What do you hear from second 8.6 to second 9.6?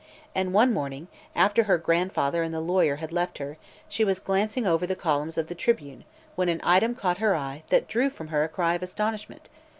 of astonishment.